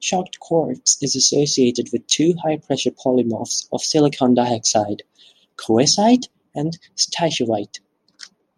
Shocked 0.00 0.40
quartz 0.40 0.98
is 1.00 1.14
associated 1.14 1.92
with 1.92 2.04
two 2.08 2.34
high-pressure 2.42 2.90
polymorphs 2.90 3.68
of 3.70 3.80
silicon 3.80 4.34
dioxide: 4.34 5.04
coesite 5.56 6.26
and 6.52 6.76
stishovite. 6.96 7.78